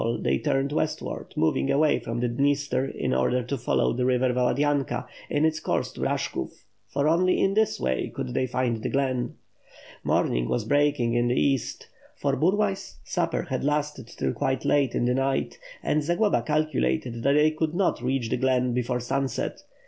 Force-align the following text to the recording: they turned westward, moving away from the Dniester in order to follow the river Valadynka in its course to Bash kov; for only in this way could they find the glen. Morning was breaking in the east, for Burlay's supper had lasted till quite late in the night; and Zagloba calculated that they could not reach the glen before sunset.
they 0.21 0.39
turned 0.39 0.71
westward, 0.71 1.31
moving 1.37 1.69
away 1.69 1.99
from 1.99 2.21
the 2.21 2.27
Dniester 2.27 2.85
in 2.87 3.13
order 3.13 3.43
to 3.43 3.55
follow 3.55 3.93
the 3.93 4.03
river 4.03 4.33
Valadynka 4.33 5.05
in 5.29 5.45
its 5.45 5.59
course 5.59 5.91
to 5.91 6.01
Bash 6.01 6.27
kov; 6.31 6.63
for 6.87 7.07
only 7.07 7.39
in 7.39 7.53
this 7.53 7.79
way 7.79 8.09
could 8.11 8.33
they 8.33 8.47
find 8.47 8.81
the 8.81 8.89
glen. 8.89 9.35
Morning 10.03 10.49
was 10.49 10.65
breaking 10.65 11.13
in 11.13 11.27
the 11.27 11.39
east, 11.39 11.87
for 12.15 12.35
Burlay's 12.35 12.95
supper 13.03 13.43
had 13.43 13.63
lasted 13.63 14.07
till 14.07 14.33
quite 14.33 14.65
late 14.65 14.95
in 14.95 15.05
the 15.05 15.13
night; 15.13 15.59
and 15.83 16.01
Zagloba 16.01 16.41
calculated 16.43 17.21
that 17.21 17.33
they 17.33 17.51
could 17.51 17.75
not 17.75 18.01
reach 18.01 18.29
the 18.31 18.37
glen 18.37 18.73
before 18.73 18.99
sunset. 18.99 19.61